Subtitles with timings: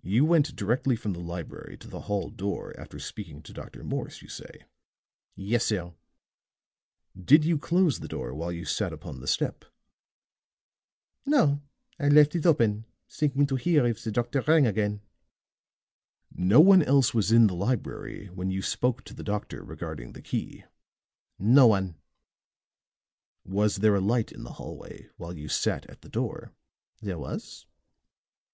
[0.00, 3.84] "You went directly from the library to the hall door after speaking to Dr.
[3.84, 4.64] Morse, you say?"
[5.36, 5.92] "Yes, sir."
[7.14, 9.66] "Did you close the door while you sat upon the step?"
[11.26, 11.60] "No;
[11.98, 15.02] I left it open, thinking to hear if the doctor rang again."
[16.32, 20.22] "No one else was in the library when you spoke to the doctor regarding the
[20.22, 20.64] key?"
[21.38, 21.96] "No one."
[23.44, 26.54] "Was there a light in the hallway while you sat at the door?"
[27.02, 27.66] "There was."